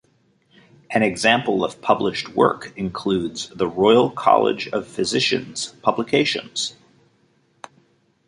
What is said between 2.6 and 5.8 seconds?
includes the Royal College of Physicians